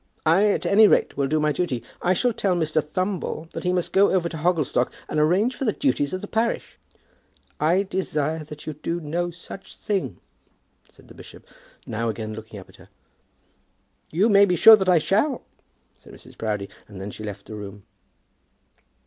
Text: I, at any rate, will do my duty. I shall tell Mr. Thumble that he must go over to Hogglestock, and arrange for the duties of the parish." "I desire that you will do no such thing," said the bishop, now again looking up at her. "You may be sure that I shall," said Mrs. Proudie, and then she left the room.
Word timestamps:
I, 0.25 0.47
at 0.47 0.65
any 0.65 0.87
rate, 0.87 1.15
will 1.15 1.27
do 1.27 1.39
my 1.39 1.51
duty. 1.51 1.83
I 2.01 2.15
shall 2.15 2.33
tell 2.33 2.55
Mr. 2.55 2.83
Thumble 2.83 3.47
that 3.53 3.63
he 3.63 3.71
must 3.71 3.93
go 3.93 4.09
over 4.09 4.27
to 4.29 4.37
Hogglestock, 4.37 4.91
and 5.07 5.19
arrange 5.19 5.55
for 5.55 5.63
the 5.63 5.73
duties 5.73 6.11
of 6.11 6.21
the 6.21 6.27
parish." 6.27 6.79
"I 7.59 7.83
desire 7.83 8.43
that 8.45 8.65
you 8.65 8.73
will 8.73 8.79
do 8.81 8.99
no 8.99 9.29
such 9.29 9.75
thing," 9.75 10.17
said 10.89 11.07
the 11.07 11.13
bishop, 11.13 11.45
now 11.85 12.09
again 12.09 12.33
looking 12.33 12.59
up 12.59 12.67
at 12.69 12.77
her. 12.77 12.89
"You 14.09 14.27
may 14.27 14.45
be 14.45 14.55
sure 14.55 14.75
that 14.75 14.89
I 14.89 14.97
shall," 14.97 15.43
said 15.95 16.11
Mrs. 16.13 16.35
Proudie, 16.35 16.69
and 16.87 16.99
then 16.99 17.11
she 17.11 17.23
left 17.23 17.45
the 17.45 17.53
room. 17.53 17.83